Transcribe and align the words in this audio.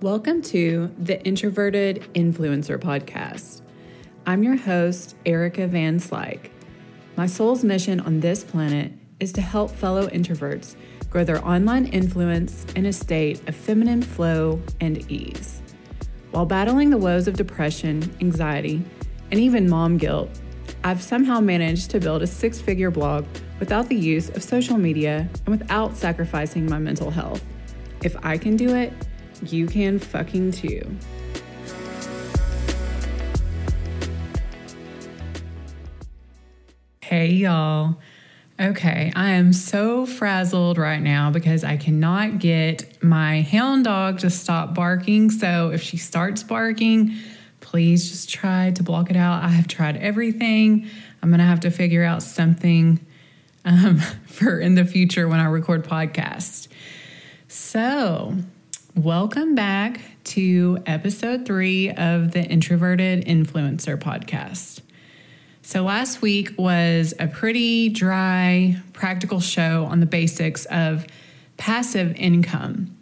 Welcome 0.00 0.42
to 0.42 0.92
the 0.98 1.24
Introverted 1.24 2.04
Influencer 2.14 2.78
Podcast. 2.78 3.62
I'm 4.26 4.42
your 4.42 4.56
host, 4.56 5.14
Erica 5.24 5.66
Van 5.68 5.98
Slyke. 5.98 6.50
My 7.16 7.26
soul's 7.26 7.62
mission 7.64 8.00
on 8.00 8.20
this 8.20 8.42
planet 8.42 8.92
is 9.20 9.32
to 9.34 9.40
help 9.40 9.70
fellow 9.70 10.08
introverts 10.08 10.74
grow 11.08 11.24
their 11.24 11.42
online 11.46 11.86
influence 11.86 12.66
in 12.74 12.86
a 12.86 12.92
state 12.92 13.48
of 13.48 13.54
feminine 13.54 14.02
flow 14.02 14.60
and 14.80 15.10
ease. 15.10 15.62
While 16.32 16.44
battling 16.44 16.90
the 16.90 16.98
woes 16.98 17.28
of 17.28 17.36
depression, 17.36 18.14
anxiety, 18.20 18.82
and 19.30 19.40
even 19.40 19.70
mom 19.70 19.96
guilt, 19.96 20.28
I've 20.82 21.02
somehow 21.02 21.40
managed 21.40 21.90
to 21.92 22.00
build 22.00 22.22
a 22.22 22.26
six 22.26 22.60
figure 22.60 22.90
blog 22.90 23.24
without 23.60 23.88
the 23.88 23.96
use 23.96 24.28
of 24.30 24.42
social 24.42 24.76
media 24.76 25.28
and 25.46 25.58
without 25.58 25.96
sacrificing 25.96 26.66
my 26.66 26.80
mental 26.80 27.10
health. 27.10 27.42
If 28.02 28.16
I 28.22 28.36
can 28.36 28.56
do 28.56 28.74
it, 28.74 28.92
you 29.52 29.66
can 29.66 29.98
fucking 29.98 30.52
too. 30.52 30.96
Hey, 37.02 37.28
y'all. 37.28 37.96
Okay, 38.58 39.12
I 39.16 39.30
am 39.30 39.52
so 39.52 40.06
frazzled 40.06 40.78
right 40.78 41.02
now 41.02 41.30
because 41.30 41.64
I 41.64 41.76
cannot 41.76 42.38
get 42.38 43.02
my 43.02 43.42
hound 43.42 43.84
dog 43.84 44.20
to 44.20 44.30
stop 44.30 44.74
barking. 44.74 45.30
So 45.30 45.70
if 45.70 45.82
she 45.82 45.96
starts 45.96 46.44
barking, 46.44 47.16
please 47.60 48.08
just 48.08 48.30
try 48.30 48.70
to 48.70 48.82
block 48.82 49.10
it 49.10 49.16
out. 49.16 49.42
I 49.42 49.48
have 49.48 49.66
tried 49.66 49.96
everything. 49.96 50.88
I'm 51.20 51.30
going 51.30 51.40
to 51.40 51.44
have 51.44 51.60
to 51.60 51.70
figure 51.70 52.04
out 52.04 52.22
something 52.22 53.04
um, 53.64 53.98
for 54.26 54.60
in 54.60 54.76
the 54.76 54.84
future 54.84 55.26
when 55.26 55.40
I 55.40 55.46
record 55.46 55.84
podcasts. 55.84 56.68
So, 57.48 58.36
welcome 58.96 59.56
back 59.56 60.00
to 60.22 60.78
episode 60.86 61.44
three 61.44 61.90
of 61.90 62.30
the 62.30 62.44
Introverted 62.44 63.24
Influencer 63.26 63.98
podcast. 63.98 64.82
So, 65.62 65.82
last 65.82 66.22
week 66.22 66.52
was 66.56 67.12
a 67.18 67.26
pretty 67.26 67.88
dry, 67.88 68.76
practical 68.92 69.40
show 69.40 69.86
on 69.86 69.98
the 69.98 70.06
basics 70.06 70.64
of 70.66 71.06
passive 71.56 72.14
income. 72.16 72.96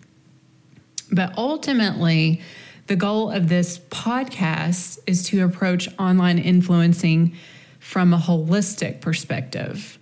But 1.11 1.37
ultimately, 1.37 2.41
the 2.87 2.97
goal 2.97 3.31
of 3.31 3.49
this 3.49 3.79
podcast 3.79 4.99
is 5.07 5.25
to 5.25 5.45
approach 5.45 5.89
online 5.99 6.39
influencing 6.39 7.37
from 7.81 8.15
a 8.15 8.19
holistic 8.19 9.03
perspective. 9.03 9.99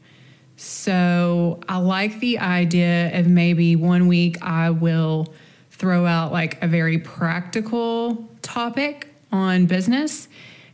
So 0.57 1.61
I 1.69 1.79
like 1.79 2.21
the 2.21 2.39
idea 2.39 3.19
of 3.19 3.27
maybe 3.27 3.75
one 3.75 4.07
week 4.07 4.41
I 4.41 4.71
will 4.71 5.33
throw 5.81 6.05
out 6.05 6.31
like 6.31 6.63
a 6.63 6.69
very 6.69 6.99
practical 6.99 8.29
topic 8.43 9.09
on 9.33 9.65
business 9.65 10.29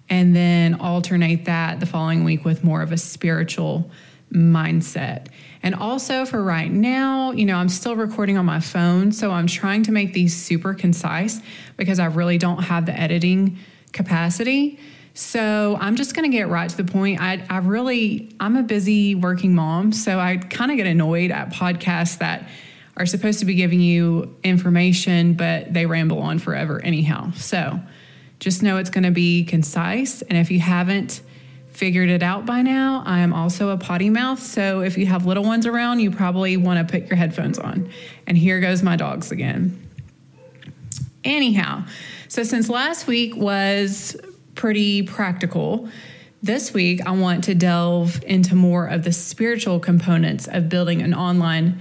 and 0.09 0.35
then 0.35 0.75
alternate 0.81 1.45
that 1.45 1.79
the 1.79 1.87
following 1.87 2.25
week 2.25 2.45
with 2.45 2.65
more 2.65 2.83
of 2.83 2.91
a 2.91 2.97
spiritual 2.97 3.89
mindset. 4.33 5.29
And 5.63 5.77
also 5.77 6.27
for 6.27 6.43
right 6.43 6.71
now, 6.71 7.31
you 7.31 7.45
know, 7.45 7.55
I'm 7.55 7.69
still 7.69 7.95
recording 7.95 8.37
on 8.37 8.45
my 8.47 8.59
phone, 8.59 9.13
so 9.13 9.31
I'm 9.31 9.47
trying 9.47 9.85
to 9.85 9.93
make 9.93 10.13
these 10.13 10.35
super 10.35 10.75
concise 10.75 11.41
because 11.77 12.01
I 12.01 12.07
really 12.07 12.37
don't 12.37 12.65
have 12.65 12.85
the 12.85 12.99
editing 12.99 13.61
capacity. 13.93 14.81
So 15.15 15.79
I'm 15.81 15.95
just 15.95 16.17
going 16.17 16.29
to 16.29 16.37
get 16.37 16.49
right 16.49 16.69
to 16.69 16.77
the 16.77 16.85
point. 16.85 17.21
I, 17.21 17.45
I 17.49 17.59
really, 17.59 18.35
I'm 18.41 18.57
a 18.57 18.65
busy 18.65 19.15
working 19.15 19.55
mom, 19.55 19.93
so 19.93 20.19
I 20.19 20.37
kind 20.37 20.73
of 20.73 20.77
get 20.77 20.89
annoyed 20.89 21.31
at 21.31 21.53
podcasts 21.53 22.19
that 22.19 22.49
are 22.97 23.07
supposed 23.07 23.41
to 23.41 23.45
be 23.45 23.55
giving 23.55 23.81
you 23.81 24.37
information, 24.43 25.35
but 25.35 25.73
they 25.73 25.87
ramble 25.87 26.21
on 26.21 26.39
forever 26.39 26.81
anyhow. 26.83 27.31
So 27.33 27.81
just 28.41 28.63
know 28.63 28.79
it's 28.79 28.91
going 28.91 29.05
to 29.05 29.11
be 29.11 29.45
concise. 29.45 30.23
And 30.23 30.39
if 30.39 30.51
you 30.51 30.61
haven't 30.61 31.21
figured 31.69 32.09
it 32.09 32.23
out 32.23 32.47
by 32.47 32.63
now, 32.63 33.03
I 33.05 33.19
am 33.21 33.35
also 33.35 33.69
a 33.69 33.77
potty 33.77 34.09
mouth. 34.09 34.43
So 34.43 34.81
if 34.81 34.97
you 34.97 35.07
have 35.07 35.27
little 35.27 35.45
ones 35.45 35.67
around, 35.67 36.01
you 36.01 36.11
probably 36.11 36.57
want 36.57 36.87
to 36.87 36.91
put 36.91 37.09
your 37.09 37.17
headphones 37.17 37.59
on. 37.59 37.91
And 38.27 38.39
here 38.39 38.61
goes 38.61 38.83
my 38.83 38.97
dogs 38.97 39.31
again. 39.31 39.83
Anyhow, 41.23 41.85
so 42.29 42.45
since 42.45 42.71
last 42.71 43.07
week 43.07 43.37
was 43.37 44.17
pretty 44.55 45.03
practical, 45.03 45.91
this 46.43 46.73
week 46.73 47.05
I 47.05 47.11
want 47.11 47.45
to 47.45 47.55
delve 47.55 48.23
into 48.25 48.55
more 48.55 48.87
of 48.87 49.03
the 49.03 49.13
spiritual 49.13 49.81
components 49.81 50.47
of 50.47 50.69
building 50.69 51.03
an 51.03 51.13
online 51.13 51.81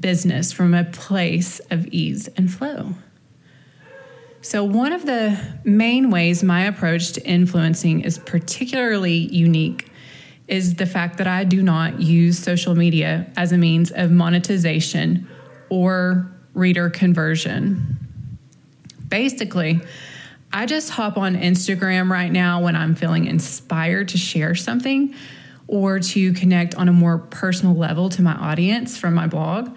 business 0.00 0.52
from 0.52 0.74
a 0.74 0.84
place 0.84 1.60
of 1.70 1.86
ease 1.88 2.28
and 2.36 2.52
flow. 2.52 2.94
So, 4.40 4.62
one 4.62 4.92
of 4.92 5.06
the 5.06 5.38
main 5.64 6.10
ways 6.10 6.42
my 6.42 6.64
approach 6.64 7.12
to 7.12 7.26
influencing 7.26 8.00
is 8.00 8.18
particularly 8.18 9.14
unique 9.14 9.90
is 10.48 10.74
the 10.74 10.84
fact 10.84 11.16
that 11.18 11.26
I 11.26 11.44
do 11.44 11.62
not 11.62 12.00
use 12.00 12.38
social 12.38 12.74
media 12.74 13.32
as 13.36 13.52
a 13.52 13.56
means 13.56 13.90
of 13.90 14.10
monetization 14.10 15.26
or 15.70 16.30
reader 16.52 16.90
conversion. 16.90 17.98
Basically, 19.08 19.80
I 20.52 20.66
just 20.66 20.90
hop 20.90 21.16
on 21.16 21.36
Instagram 21.36 22.10
right 22.10 22.30
now 22.30 22.62
when 22.62 22.76
I'm 22.76 22.94
feeling 22.94 23.26
inspired 23.26 24.08
to 24.08 24.18
share 24.18 24.54
something 24.54 25.14
or 25.66 25.98
to 25.98 26.32
connect 26.34 26.74
on 26.74 26.88
a 26.88 26.92
more 26.92 27.18
personal 27.18 27.74
level 27.74 28.08
to 28.10 28.22
my 28.22 28.34
audience 28.34 28.96
from 28.96 29.14
my 29.14 29.26
blog 29.26 29.74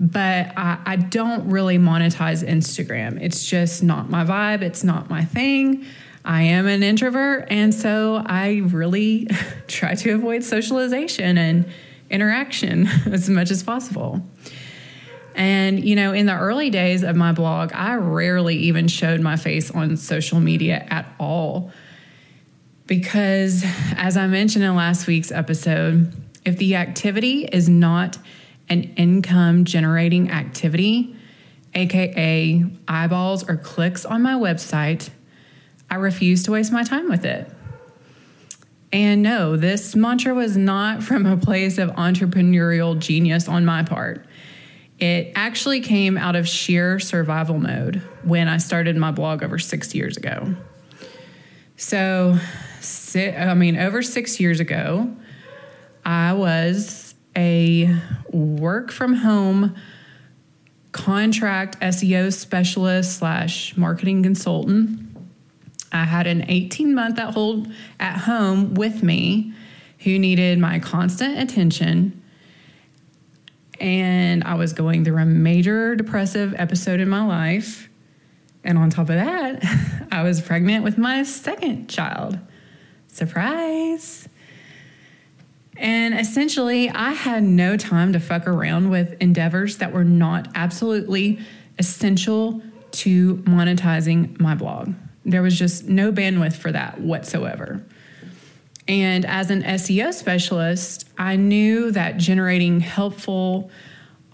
but 0.00 0.52
I, 0.56 0.78
I, 0.86 0.96
don't 0.96 1.50
really 1.50 1.76
monetize 1.76 2.42
Instagram. 2.42 3.20
It's 3.20 3.44
just 3.44 3.82
not 3.82 4.08
my 4.08 4.24
vibe, 4.24 4.62
it's 4.62 4.82
not 4.82 5.10
my 5.10 5.26
thing. 5.26 5.84
I 6.24 6.42
am 6.42 6.66
an 6.66 6.82
introvert, 6.82 7.48
and 7.50 7.74
so 7.74 8.22
I 8.24 8.62
really 8.64 9.28
try 9.68 9.94
to 9.96 10.12
avoid 10.12 10.42
socialization 10.42 11.36
and 11.36 11.66
interaction 12.08 12.86
as 13.06 13.28
much 13.28 13.50
as 13.50 13.62
possible. 13.62 14.22
And, 15.34 15.84
you 15.84 15.96
know, 15.96 16.12
in 16.12 16.26
the 16.26 16.36
early 16.36 16.70
days 16.70 17.02
of 17.02 17.14
my 17.14 17.32
blog, 17.32 17.72
I 17.72 17.94
rarely 17.94 18.56
even 18.56 18.88
showed 18.88 19.20
my 19.20 19.36
face 19.36 19.70
on 19.70 19.96
social 19.96 20.40
media 20.40 20.84
at 20.88 21.06
all. 21.18 21.70
Because, 22.90 23.64
as 23.96 24.16
I 24.16 24.26
mentioned 24.26 24.64
in 24.64 24.74
last 24.74 25.06
week's 25.06 25.30
episode, 25.30 26.12
if 26.44 26.56
the 26.56 26.74
activity 26.74 27.44
is 27.44 27.68
not 27.68 28.18
an 28.68 28.82
income 28.96 29.64
generating 29.64 30.32
activity, 30.32 31.14
aka 31.72 32.64
eyeballs 32.88 33.48
or 33.48 33.56
clicks 33.56 34.04
on 34.04 34.22
my 34.22 34.34
website, 34.34 35.10
I 35.88 35.94
refuse 35.94 36.42
to 36.42 36.50
waste 36.50 36.72
my 36.72 36.82
time 36.82 37.08
with 37.08 37.24
it. 37.24 37.48
And 38.92 39.22
no, 39.22 39.56
this 39.56 39.94
mantra 39.94 40.34
was 40.34 40.56
not 40.56 41.04
from 41.04 41.26
a 41.26 41.36
place 41.36 41.78
of 41.78 41.90
entrepreneurial 41.90 42.98
genius 42.98 43.46
on 43.46 43.64
my 43.64 43.84
part. 43.84 44.26
It 44.98 45.30
actually 45.36 45.80
came 45.80 46.18
out 46.18 46.34
of 46.34 46.48
sheer 46.48 46.98
survival 46.98 47.56
mode 47.56 48.02
when 48.24 48.48
I 48.48 48.56
started 48.56 48.96
my 48.96 49.12
blog 49.12 49.44
over 49.44 49.60
six 49.60 49.94
years 49.94 50.16
ago. 50.16 50.56
So, 51.80 52.38
I 53.16 53.54
mean, 53.54 53.78
over 53.78 54.02
six 54.02 54.38
years 54.38 54.60
ago, 54.60 55.16
I 56.04 56.34
was 56.34 57.14
a 57.34 57.98
work 58.30 58.92
from 58.92 59.14
home 59.14 59.74
contract 60.92 61.80
SEO 61.80 62.34
specialist 62.34 63.16
slash 63.16 63.78
marketing 63.78 64.22
consultant. 64.22 65.00
I 65.90 66.04
had 66.04 66.26
an 66.26 66.50
18 66.50 66.94
month 66.94 67.18
at 67.18 67.32
hold 67.32 67.72
at 67.98 68.18
home 68.18 68.74
with 68.74 69.02
me 69.02 69.54
who 70.00 70.18
needed 70.18 70.58
my 70.58 70.80
constant 70.80 71.38
attention. 71.38 72.22
And 73.80 74.44
I 74.44 74.54
was 74.54 74.74
going 74.74 75.02
through 75.02 75.16
a 75.16 75.24
major 75.24 75.96
depressive 75.96 76.54
episode 76.58 77.00
in 77.00 77.08
my 77.08 77.24
life. 77.24 77.89
And 78.64 78.78
on 78.78 78.90
top 78.90 79.08
of 79.08 79.16
that, 79.16 79.64
I 80.12 80.22
was 80.22 80.40
pregnant 80.40 80.84
with 80.84 80.98
my 80.98 81.22
second 81.22 81.88
child. 81.88 82.38
Surprise. 83.08 84.28
And 85.76 86.18
essentially, 86.18 86.90
I 86.90 87.12
had 87.12 87.42
no 87.42 87.76
time 87.76 88.12
to 88.12 88.20
fuck 88.20 88.46
around 88.46 88.90
with 88.90 89.20
endeavors 89.20 89.78
that 89.78 89.92
were 89.92 90.04
not 90.04 90.48
absolutely 90.54 91.40
essential 91.78 92.62
to 92.92 93.36
monetizing 93.38 94.38
my 94.38 94.54
blog. 94.54 94.92
There 95.24 95.42
was 95.42 95.58
just 95.58 95.84
no 95.88 96.12
bandwidth 96.12 96.54
for 96.54 96.70
that 96.72 97.00
whatsoever. 97.00 97.82
And 98.88 99.24
as 99.24 99.50
an 99.50 99.62
SEO 99.62 100.12
specialist, 100.12 101.08
I 101.16 101.36
knew 101.36 101.92
that 101.92 102.16
generating 102.16 102.80
helpful, 102.80 103.70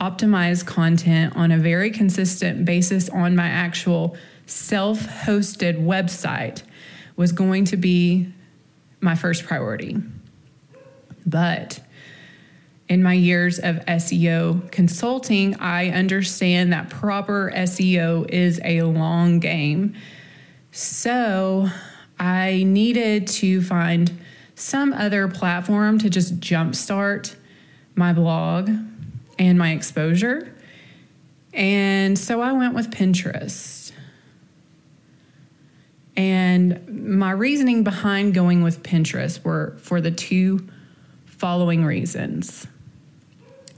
optimized 0.01 0.67
content 0.67 1.35
on 1.37 1.51
a 1.51 1.59
very 1.59 1.91
consistent 1.91 2.65
basis 2.65 3.09
on 3.09 3.35
my 3.35 3.47
actual 3.47 4.17
self 4.47 5.01
hosted 5.01 5.85
website 5.85 6.63
was 7.17 7.33
going 7.33 7.65
to 7.67 7.77
be 7.77 8.33
my 9.01 9.15
first 9.15 9.45
priority. 9.45 9.97
But 11.25 11.81
in 12.89 13.03
my 13.03 13.15
years 13.15 13.59
of 13.59 13.77
SEO 13.87 14.71
consulting, 14.71 15.57
I 15.57 15.91
understand 15.91 16.73
that 16.73 16.91
proper 16.91 17.53
SEO 17.55 18.31
is 18.31 18.61
a 18.65 18.83
long 18.83 19.41
game. 19.41 19.95
So 20.71 21.69
I 22.19 22.63
needed 22.65 23.27
to 23.29 23.63
find 23.63 24.21
some 24.55 24.93
other 24.93 25.27
platform 25.27 25.99
to 25.99 26.11
just 26.11 26.39
jumpstart 26.39 27.35
my 27.95 28.13
blog 28.13 28.71
and 29.38 29.59
my 29.59 29.73
exposure. 29.73 30.55
And 31.53 32.19
so 32.19 32.41
I 32.41 32.53
went 32.53 32.75
with 32.75 32.91
Pinterest. 32.91 33.93
And 36.17 37.06
my 37.06 37.31
reasoning 37.31 37.85
behind 37.85 38.35
going 38.35 38.62
with 38.62 38.83
Pinterest 38.83 39.43
were 39.44 39.77
for 39.79 40.00
the 40.00 40.11
two 40.11 40.67
following 41.27 41.85
reasons. 41.85 42.67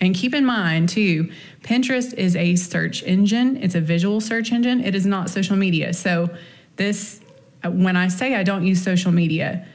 And 0.00 0.14
keep 0.14 0.32
in 0.32 0.44
mind, 0.44 0.88
too, 0.88 1.30
Pinterest 1.62 2.14
is 2.14 2.36
a 2.36 2.54
search 2.54 3.02
engine, 3.02 3.56
it's 3.56 3.74
a 3.74 3.80
visual 3.80 4.20
search 4.20 4.52
engine, 4.52 4.84
it 4.84 4.94
is 4.94 5.04
not 5.04 5.28
social 5.28 5.56
media. 5.56 5.92
So, 5.92 6.30
this, 6.76 7.20
when 7.64 7.96
I 7.96 8.06
say 8.06 8.36
I 8.36 8.44
don't 8.44 8.64
use 8.64 8.80
social 8.80 9.10
media 9.10 9.66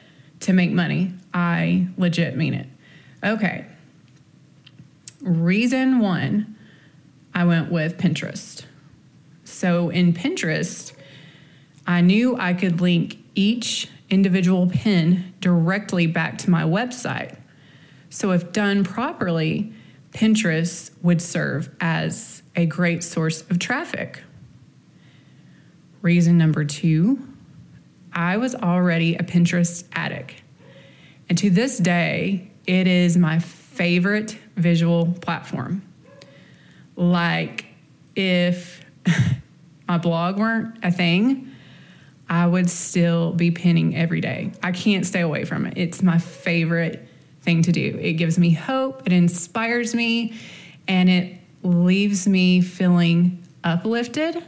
to 0.41 0.53
make 0.53 0.71
money, 0.71 1.13
I 1.33 1.87
legit 1.97 2.37
mean 2.37 2.53
it. 2.53 2.67
Okay. 3.21 3.65
Reason 5.23 5.99
one, 5.99 6.57
I 7.33 7.45
went 7.45 7.71
with 7.71 7.97
Pinterest. 7.97 8.65
So, 9.45 9.89
in 9.89 10.13
Pinterest, 10.13 10.93
I 11.87 12.01
knew 12.01 12.35
I 12.37 12.53
could 12.53 12.81
link 12.81 13.17
each 13.35 13.87
individual 14.09 14.67
pin 14.67 15.33
directly 15.39 16.07
back 16.07 16.37
to 16.39 16.49
my 16.49 16.63
website. 16.63 17.37
So, 18.09 18.31
if 18.31 18.51
done 18.51 18.83
properly, 18.83 19.71
Pinterest 20.11 20.91
would 21.01 21.21
serve 21.21 21.69
as 21.79 22.43
a 22.55 22.65
great 22.65 23.01
source 23.01 23.41
of 23.49 23.59
traffic. 23.59 24.21
Reason 26.01 26.37
number 26.37 26.65
two, 26.65 27.25
I 28.11 28.35
was 28.35 28.55
already 28.55 29.15
a 29.15 29.23
Pinterest 29.23 29.85
addict. 29.93 30.35
And 31.29 31.37
to 31.37 31.49
this 31.49 31.77
day, 31.77 32.51
it 32.67 32.87
is 32.87 33.17
my 33.17 33.39
favorite 33.73 34.37
visual 34.55 35.07
platform. 35.21 35.81
Like, 36.95 37.65
if 38.15 38.85
my 39.87 39.97
blog 39.97 40.37
weren't 40.37 40.77
a 40.83 40.91
thing, 40.91 41.51
I 42.29 42.45
would 42.45 42.69
still 42.69 43.33
be 43.33 43.51
pinning 43.51 43.95
every 43.95 44.21
day. 44.21 44.51
I 44.61 44.71
can't 44.71 45.05
stay 45.05 45.21
away 45.21 45.45
from 45.45 45.65
it. 45.65 45.77
It's 45.77 46.01
my 46.03 46.19
favorite 46.19 47.07
thing 47.41 47.63
to 47.63 47.71
do. 47.71 47.97
It 47.99 48.13
gives 48.13 48.37
me 48.37 48.51
hope, 48.51 49.03
it 49.05 49.11
inspires 49.11 49.93
me, 49.95 50.33
and 50.87 51.09
it 51.09 51.37
leaves 51.63 52.27
me 52.27 52.61
feeling 52.61 53.43
uplifted. 53.63 54.43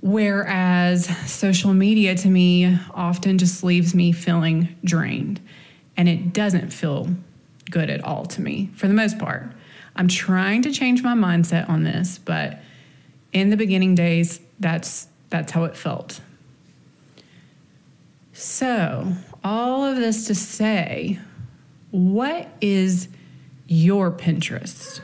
Whereas 0.00 1.06
social 1.30 1.72
media 1.72 2.14
to 2.14 2.28
me 2.28 2.78
often 2.92 3.38
just 3.38 3.62
leaves 3.62 3.94
me 3.94 4.12
feeling 4.12 4.74
drained, 4.84 5.40
and 5.96 6.08
it 6.08 6.32
doesn't 6.32 6.72
feel 6.72 7.08
good 7.74 7.90
at 7.90 8.04
all 8.04 8.24
to 8.24 8.40
me 8.40 8.70
for 8.76 8.86
the 8.86 8.94
most 8.94 9.18
part. 9.18 9.50
I'm 9.96 10.06
trying 10.06 10.62
to 10.62 10.70
change 10.70 11.02
my 11.02 11.14
mindset 11.14 11.68
on 11.68 11.82
this, 11.82 12.18
but 12.18 12.60
in 13.32 13.50
the 13.50 13.56
beginning 13.56 13.96
days, 13.96 14.40
that's 14.60 15.08
that's 15.28 15.50
how 15.50 15.64
it 15.64 15.76
felt. 15.76 16.20
So, 18.32 19.12
all 19.42 19.84
of 19.84 19.96
this 19.96 20.28
to 20.28 20.36
say, 20.36 21.18
what 21.90 22.48
is 22.60 23.08
your 23.66 24.12
Pinterest? 24.12 25.00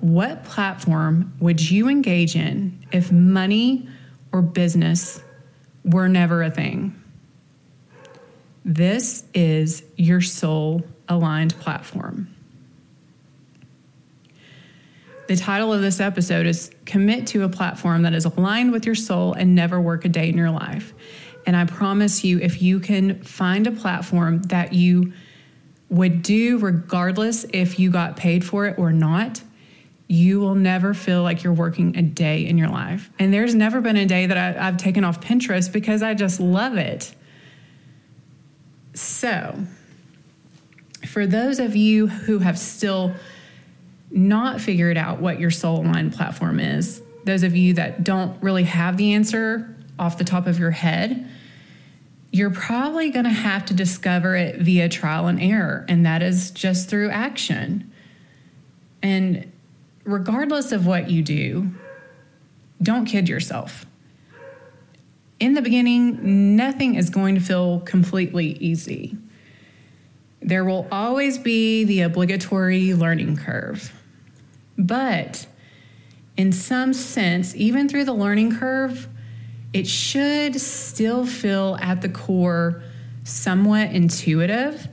What 0.00 0.44
platform 0.44 1.32
would 1.40 1.70
you 1.70 1.88
engage 1.88 2.36
in 2.36 2.84
if 2.92 3.10
money 3.10 3.88
or 4.32 4.42
business 4.42 5.22
were 5.82 6.08
never 6.08 6.42
a 6.42 6.50
thing? 6.50 6.94
This 8.66 9.24
is 9.32 9.82
your 9.96 10.20
soul 10.20 10.84
aligned 11.08 11.58
platform. 11.60 12.34
The 15.28 15.36
title 15.36 15.74
of 15.74 15.82
this 15.82 16.00
episode 16.00 16.46
is 16.46 16.70
Commit 16.86 17.26
to 17.28 17.44
a 17.44 17.50
Platform 17.50 18.02
that 18.02 18.14
is 18.14 18.24
aligned 18.24 18.72
with 18.72 18.86
your 18.86 18.94
soul 18.94 19.34
and 19.34 19.54
never 19.54 19.78
work 19.78 20.06
a 20.06 20.08
day 20.08 20.28
in 20.30 20.38
your 20.38 20.50
life. 20.50 20.94
And 21.46 21.54
I 21.54 21.66
promise 21.66 22.24
you, 22.24 22.38
if 22.38 22.62
you 22.62 22.80
can 22.80 23.22
find 23.22 23.66
a 23.66 23.70
platform 23.70 24.42
that 24.44 24.72
you 24.72 25.12
would 25.90 26.22
do 26.22 26.58
regardless 26.58 27.44
if 27.52 27.78
you 27.78 27.90
got 27.90 28.16
paid 28.16 28.44
for 28.44 28.66
it 28.66 28.78
or 28.78 28.92
not, 28.92 29.42
you 30.08 30.40
will 30.40 30.54
never 30.54 30.94
feel 30.94 31.22
like 31.22 31.42
you're 31.42 31.52
working 31.52 31.96
a 31.96 32.02
day 32.02 32.46
in 32.46 32.56
your 32.56 32.68
life. 32.68 33.10
And 33.18 33.32
there's 33.32 33.54
never 33.54 33.82
been 33.82 33.96
a 33.98 34.06
day 34.06 34.26
that 34.26 34.36
I, 34.36 34.52
have 34.64 34.78
taken 34.78 35.04
off 35.04 35.20
Pinterest 35.20 35.70
because 35.70 36.02
I 36.02 36.14
just 36.14 36.40
love 36.40 36.78
it. 36.78 37.14
So, 38.94 39.58
for 41.08 41.26
those 41.26 41.58
of 41.58 41.74
you 41.74 42.06
who 42.06 42.38
have 42.38 42.58
still 42.58 43.14
not 44.10 44.60
figured 44.60 44.98
out 44.98 45.20
what 45.20 45.40
your 45.40 45.50
soul 45.50 45.80
aligned 45.80 46.12
platform 46.12 46.60
is, 46.60 47.02
those 47.24 47.42
of 47.42 47.56
you 47.56 47.74
that 47.74 48.04
don't 48.04 48.40
really 48.42 48.64
have 48.64 48.96
the 48.96 49.14
answer 49.14 49.74
off 49.98 50.18
the 50.18 50.24
top 50.24 50.46
of 50.46 50.58
your 50.58 50.70
head, 50.70 51.28
you're 52.30 52.50
probably 52.50 53.10
going 53.10 53.24
to 53.24 53.30
have 53.30 53.64
to 53.66 53.74
discover 53.74 54.36
it 54.36 54.60
via 54.60 54.88
trial 54.88 55.28
and 55.28 55.40
error, 55.40 55.86
and 55.88 56.04
that 56.04 56.22
is 56.22 56.50
just 56.50 56.90
through 56.90 57.08
action. 57.08 57.90
And 59.02 59.50
regardless 60.04 60.72
of 60.72 60.86
what 60.86 61.10
you 61.10 61.22
do, 61.22 61.70
don't 62.82 63.06
kid 63.06 63.30
yourself. 63.30 63.86
In 65.40 65.54
the 65.54 65.62
beginning, 65.62 66.54
nothing 66.56 66.96
is 66.96 67.08
going 67.08 67.34
to 67.34 67.40
feel 67.40 67.80
completely 67.80 68.58
easy. 68.58 69.16
There 70.40 70.64
will 70.64 70.86
always 70.90 71.38
be 71.38 71.84
the 71.84 72.02
obligatory 72.02 72.94
learning 72.94 73.36
curve. 73.36 73.92
But 74.76 75.46
in 76.36 76.52
some 76.52 76.92
sense, 76.94 77.54
even 77.56 77.88
through 77.88 78.04
the 78.04 78.14
learning 78.14 78.56
curve, 78.56 79.08
it 79.72 79.86
should 79.86 80.60
still 80.60 81.26
feel 81.26 81.76
at 81.80 82.00
the 82.00 82.08
core 82.08 82.82
somewhat 83.24 83.90
intuitive, 83.90 84.88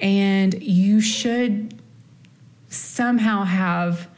and 0.00 0.62
you 0.62 1.00
should 1.00 1.80
somehow 2.68 3.44
have 3.44 4.08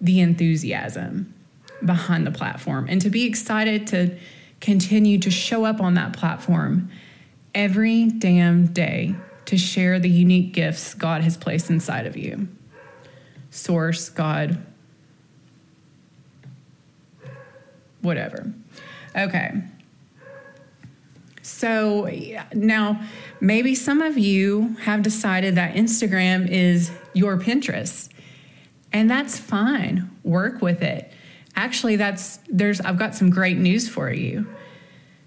the 0.00 0.20
enthusiasm 0.20 1.32
behind 1.84 2.26
the 2.26 2.30
platform 2.30 2.86
and 2.88 3.00
to 3.00 3.10
be 3.10 3.24
excited 3.24 3.86
to 3.88 4.16
continue 4.60 5.18
to 5.18 5.30
show 5.30 5.64
up 5.64 5.80
on 5.80 5.94
that 5.94 6.12
platform 6.12 6.90
every 7.54 8.06
damn 8.06 8.66
day 8.66 9.14
to 9.46 9.58
share 9.58 9.98
the 9.98 10.08
unique 10.08 10.52
gifts 10.52 10.94
God 10.94 11.22
has 11.22 11.36
placed 11.36 11.70
inside 11.70 12.06
of 12.06 12.16
you. 12.16 12.48
Source, 13.50 14.08
God, 14.08 14.64
whatever. 18.00 18.52
Okay. 19.16 19.62
So 21.42 22.08
now, 22.54 23.02
maybe 23.40 23.74
some 23.74 24.00
of 24.00 24.16
you 24.16 24.76
have 24.82 25.02
decided 25.02 25.56
that 25.56 25.74
Instagram 25.74 26.48
is 26.48 26.90
your 27.14 27.36
Pinterest, 27.36 28.08
and 28.92 29.10
that's 29.10 29.38
fine. 29.38 30.10
Work 30.22 30.62
with 30.62 30.82
it. 30.82 31.12
Actually, 31.56 31.96
that's 31.96 32.38
there's 32.48 32.80
I've 32.80 32.98
got 32.98 33.14
some 33.14 33.28
great 33.28 33.58
news 33.58 33.88
for 33.88 34.10
you. 34.10 34.46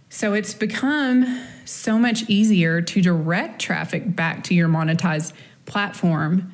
So 0.10 0.34
it's 0.34 0.54
become 0.54 1.46
so 1.66 2.00
much 2.00 2.24
easier 2.30 2.82
to 2.82 3.02
direct 3.02 3.62
traffic 3.62 4.16
back 4.16 4.44
to 4.46 4.54
your 4.54 4.68
monetized 4.70 5.34
platform 5.66 6.54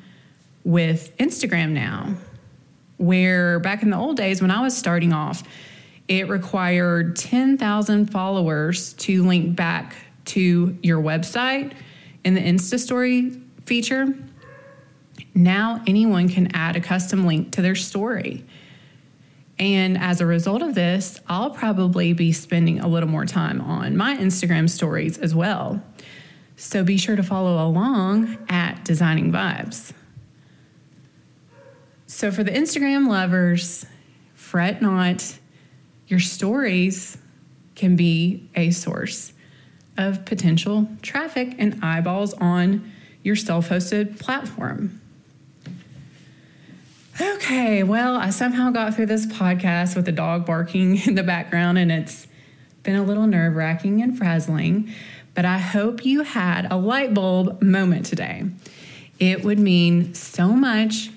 with 0.64 1.16
Instagram 1.18 1.70
now. 1.70 2.14
Where 2.96 3.58
back 3.58 3.82
in 3.82 3.90
the 3.90 3.96
old 3.96 4.16
days 4.16 4.40
when 4.40 4.50
I 4.50 4.62
was 4.62 4.76
starting 4.76 5.12
off, 5.12 5.42
it 6.08 6.28
required 6.28 7.16
10,000 7.16 8.06
followers 8.06 8.92
to 8.94 9.22
link 9.24 9.56
back 9.56 9.94
to 10.26 10.76
your 10.82 11.00
website 11.00 11.72
in 12.24 12.34
the 12.34 12.40
Insta 12.40 12.78
story 12.78 13.40
feature. 13.64 14.14
Now 15.34 15.82
anyone 15.86 16.28
can 16.28 16.54
add 16.54 16.76
a 16.76 16.80
custom 16.80 17.26
link 17.26 17.52
to 17.52 17.62
their 17.62 17.74
story. 17.74 18.44
And 19.58 19.98
as 19.98 20.20
a 20.20 20.26
result 20.26 20.62
of 20.62 20.74
this, 20.74 21.20
I'll 21.28 21.50
probably 21.50 22.12
be 22.12 22.32
spending 22.32 22.80
a 22.80 22.88
little 22.88 23.08
more 23.08 23.26
time 23.26 23.60
on 23.60 23.96
my 23.96 24.16
Instagram 24.16 24.68
stories 24.68 25.18
as 25.18 25.34
well. 25.34 25.82
So 26.56 26.84
be 26.84 26.96
sure 26.96 27.16
to 27.16 27.22
follow 27.22 27.64
along 27.66 28.38
at 28.48 28.84
Designing 28.84 29.32
Vibes. 29.32 29.92
So 32.06 32.30
for 32.30 32.44
the 32.44 32.50
Instagram 32.50 33.08
lovers, 33.08 33.86
fret 34.34 34.80
not 34.80 35.38
your 36.06 36.20
stories 36.20 37.18
can 37.74 37.96
be 37.96 38.48
a 38.54 38.70
source 38.70 39.32
of 39.96 40.24
potential 40.24 40.86
traffic 41.02 41.54
and 41.58 41.82
eyeballs 41.82 42.34
on 42.34 42.92
your 43.22 43.36
self 43.36 43.68
hosted 43.68 44.18
platform. 44.18 45.01
Okay, 47.42 47.82
well, 47.82 48.14
I 48.14 48.30
somehow 48.30 48.70
got 48.70 48.94
through 48.94 49.06
this 49.06 49.26
podcast 49.26 49.96
with 49.96 50.04
the 50.04 50.12
dog 50.12 50.46
barking 50.46 50.96
in 51.08 51.16
the 51.16 51.24
background, 51.24 51.76
and 51.76 51.90
it's 51.90 52.28
been 52.84 52.94
a 52.94 53.02
little 53.02 53.26
nerve 53.26 53.56
wracking 53.56 54.00
and 54.00 54.16
frazzling, 54.16 54.92
but 55.34 55.44
I 55.44 55.58
hope 55.58 56.06
you 56.06 56.22
had 56.22 56.70
a 56.70 56.76
light 56.76 57.14
bulb 57.14 57.60
moment 57.60 58.06
today. 58.06 58.44
It 59.18 59.42
would 59.42 59.58
mean 59.58 60.14
so 60.14 60.50
much 60.50 61.10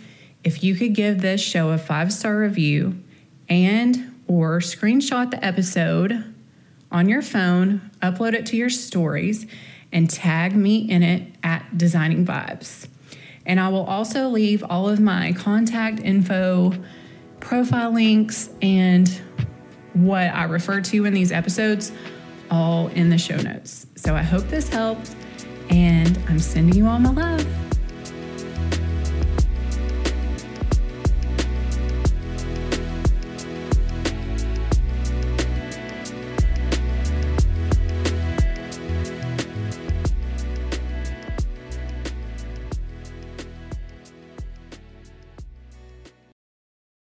if 0.44 0.63
you 0.63 0.74
could 0.74 0.96
give 0.96 1.22
this 1.22 1.41
show 1.41 1.70
a 1.70 1.77
five 1.77 2.12
star 2.12 2.39
review 2.39 3.00
and 3.48 4.12
or 4.25 4.62
screenshot 4.62 5.29
the 5.29 5.46
episode 5.46 6.34
on 6.91 7.08
your 7.08 7.22
phone, 7.22 7.91
upload 8.01 8.34
it 8.34 8.48
to 8.48 8.58
your 8.58 8.72
stories, 8.72 9.46
and 9.91 10.10
tag 10.10 10.55
me 10.55 10.89
in 10.89 11.03
it 11.03 11.36
at 11.44 11.77
Designing 11.77 12.25
Vibes. 12.25 12.88
And 13.46 13.60
I 13.60 13.70
will 13.70 13.86
also 13.86 14.30
leave 14.30 14.64
all 14.64 14.90
of 14.90 15.00
my 15.00 15.34
contact 15.34 16.00
info, 16.00 16.74
profile 17.40 17.92
links, 17.92 18.50
and 18.62 19.08
what 19.94 20.34
I 20.34 20.44
refer 20.44 20.82
to 20.82 21.06
in 21.06 21.14
these 21.14 21.32
episodes 21.32 21.92
all 22.52 22.88
in 22.90 23.10
the 23.10 23.18
show 23.18 23.38
notes. 23.38 23.88
So 23.96 24.16
I 24.16 24.22
hope 24.22 24.48
this 24.50 24.70
helped, 24.70 25.16
and 25.70 26.18
I'm 26.28 26.40
sending 26.40 26.75
you 26.75 26.88
all 26.88 27.00
my 27.00 27.12
love. 27.12 27.45